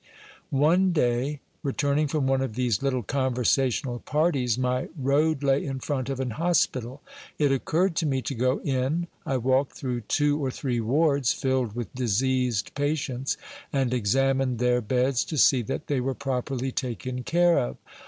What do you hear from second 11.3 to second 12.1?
filled with